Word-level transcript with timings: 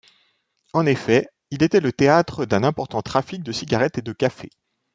En 0.73 0.87
effet, 0.87 1.27
il 1.51 1.61
était 1.61 1.79
le 1.79 1.93
théâtre 1.93 2.47
d'un 2.47 2.63
important 2.63 3.03
trafic 3.03 3.43
de 3.43 3.51
cigarettes 3.51 3.99
et 3.99 4.01
de 4.01 4.13
café. 4.13 4.49